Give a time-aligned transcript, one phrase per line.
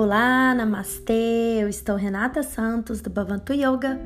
[0.00, 1.58] Olá, namastê!
[1.60, 3.98] Eu estou Renata Santos do Bhavantu Yoga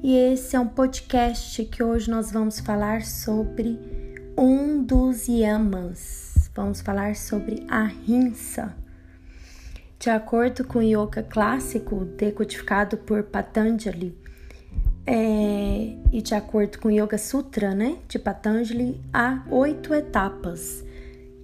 [0.00, 3.76] e esse é um podcast que hoje nós vamos falar sobre
[4.38, 6.48] um dos yamas.
[6.54, 8.76] Vamos falar sobre a rinsa.
[9.98, 14.16] De acordo com o yoga clássico decodificado por Patanjali
[15.04, 20.84] é, e de acordo com o Yoga Sutra né, de Patanjali, há oito etapas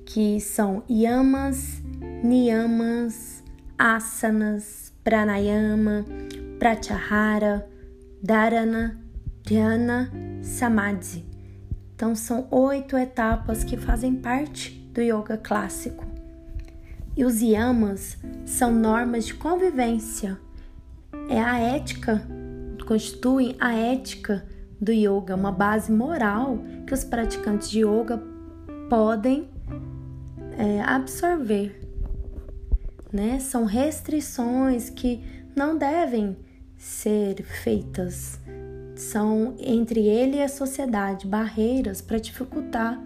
[0.06, 1.82] que são yamas,
[2.22, 3.39] niyamas,
[3.80, 6.04] asanas, pranayama,
[6.58, 7.66] pratyahara,
[8.22, 9.00] dharana,
[9.42, 10.12] dhyana,
[10.42, 11.24] samadhi.
[11.94, 16.04] Então são oito etapas que fazem parte do yoga clássico.
[17.16, 20.38] E os yamas são normas de convivência.
[21.30, 22.22] É a ética,
[22.86, 24.44] constituem a ética
[24.78, 28.22] do yoga, uma base moral que os praticantes de yoga
[28.90, 29.48] podem
[30.58, 31.89] é, absorver.
[33.12, 33.40] Né?
[33.40, 35.22] São restrições que
[35.54, 36.36] não devem
[36.76, 38.38] ser feitas.
[38.96, 43.00] São entre ele e a sociedade barreiras para dificultar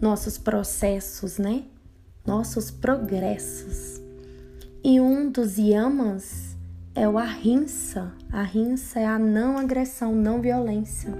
[0.00, 1.64] nossos processos, né?
[2.26, 4.00] Nossos progressos.
[4.82, 6.56] E um dos yamas
[6.94, 8.12] é o ahimsa.
[8.32, 11.12] Ahimsa é a não agressão, não violência.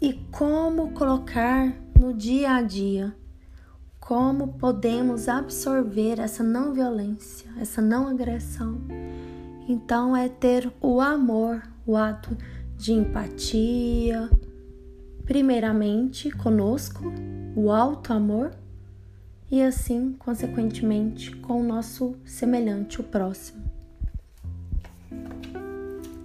[0.00, 3.14] E como colocar no dia a dia
[4.06, 8.78] como podemos absorver essa não violência, essa não agressão.
[9.68, 12.38] Então é ter o amor, o ato
[12.76, 14.30] de empatia,
[15.24, 17.12] primeiramente conosco,
[17.56, 18.52] o alto amor
[19.50, 23.64] e assim, consequentemente, com o nosso semelhante, o próximo.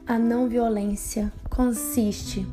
[0.05, 2.45] A não violência consiste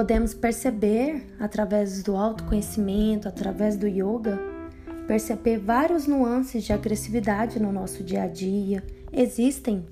[0.00, 4.40] podemos perceber através do autoconhecimento, através do yoga,
[5.06, 8.82] perceber vários nuances de agressividade no nosso dia a dia.
[9.12, 9.84] Existem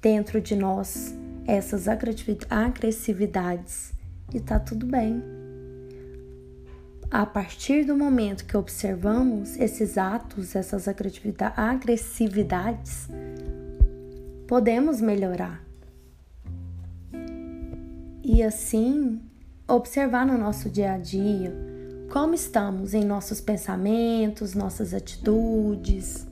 [0.00, 1.14] dentro de nós
[1.46, 3.92] essas agressividades
[4.32, 5.22] e tá tudo bem.
[7.10, 13.06] A partir do momento que observamos esses atos, essas agressividades,
[14.48, 15.62] podemos melhorar.
[18.24, 19.20] E assim
[19.74, 21.52] observar no nosso dia a dia
[22.10, 26.26] como estamos em nossos pensamentos, nossas atitudes.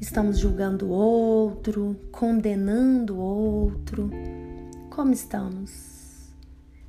[0.00, 4.10] Estamos julgando o outro, condenando o outro.
[4.88, 6.30] Como estamos?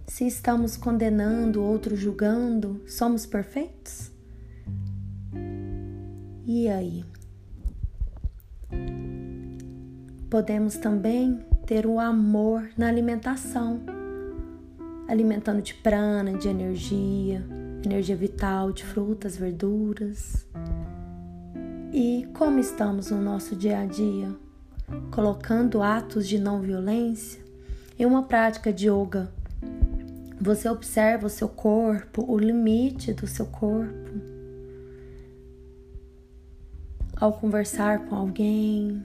[0.08, 4.10] Se estamos condenando o outro, julgando, somos perfeitos?
[6.46, 7.04] E aí?
[10.30, 13.82] Podemos também ter o amor na alimentação,
[15.06, 17.46] alimentando de prana, de energia,
[17.84, 20.48] energia vital, de frutas, verduras.
[21.92, 24.34] E como estamos no nosso dia a dia?
[25.12, 27.42] Colocando atos de não violência
[28.00, 29.30] em uma prática de yoga.
[30.40, 34.22] Você observa o seu corpo, o limite do seu corpo.
[37.14, 39.04] Ao conversar com alguém,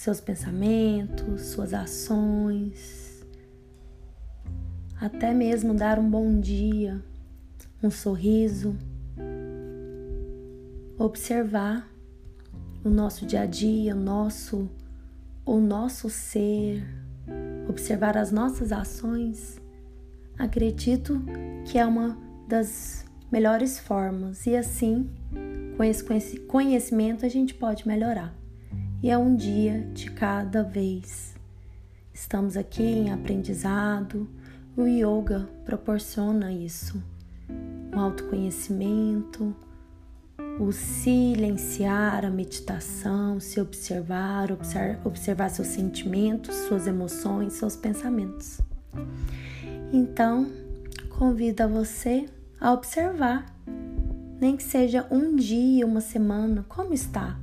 [0.00, 3.22] seus pensamentos, suas ações,
[4.98, 7.04] até mesmo dar um bom dia,
[7.82, 8.74] um sorriso,
[10.98, 11.86] observar
[12.82, 14.70] o nosso dia a dia, o nosso
[15.44, 16.82] o nosso ser,
[17.68, 19.60] observar as nossas ações,
[20.38, 21.22] acredito
[21.66, 22.16] que é uma
[22.48, 24.46] das melhores formas.
[24.46, 25.10] E assim,
[25.76, 28.39] com esse conhecimento, a gente pode melhorar
[29.02, 31.34] e é um dia de cada vez.
[32.12, 34.28] Estamos aqui em aprendizado,
[34.76, 37.02] o yoga proporciona isso,
[37.94, 39.56] o autoconhecimento,
[40.58, 44.50] o silenciar a meditação, se observar,
[45.02, 48.60] observar, seus sentimentos, suas emoções, seus pensamentos.
[49.92, 50.46] Então,
[51.08, 52.26] convido a você
[52.60, 53.46] a observar,
[54.38, 57.38] nem que seja um dia, uma semana, como está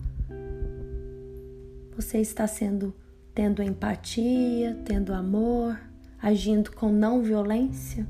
[1.97, 2.93] você está sendo
[3.33, 5.79] tendo empatia, tendo amor,
[6.21, 8.07] agindo com não violência?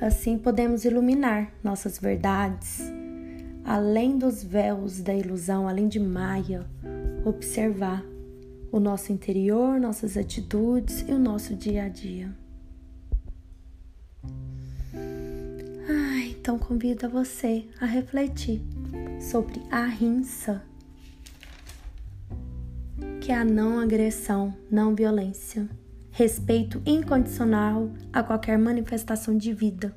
[0.00, 2.82] Assim podemos iluminar nossas verdades,
[3.64, 6.66] além dos véus da ilusão, além de Maia,
[7.24, 8.04] observar
[8.72, 12.34] o nosso interior, nossas atitudes e o nosso dia a dia.
[14.92, 18.60] Ah, então convido a você a refletir
[19.20, 20.62] sobre a rinça
[23.24, 25.66] que é a não agressão, não violência,
[26.10, 29.96] respeito incondicional a qualquer manifestação de vida.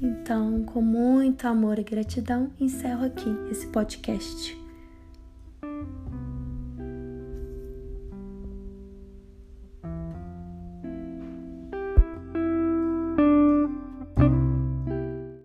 [0.00, 4.60] Então, com muito amor e gratidão, encerro aqui esse podcast.